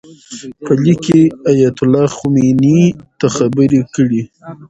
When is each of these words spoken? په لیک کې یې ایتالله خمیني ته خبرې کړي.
په 0.63 0.73
لیک 0.83 0.99
کې 1.05 1.21
یې 1.57 1.63
ایتالله 1.67 2.05
خمیني 2.15 2.79
ته 3.19 3.27
خبرې 3.35 3.81
کړي. 3.95 4.21